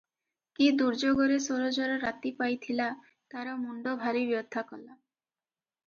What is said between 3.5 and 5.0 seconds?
ମୁଣ୍ଡ ଭାରି ବ୍ୟଥା କଲା।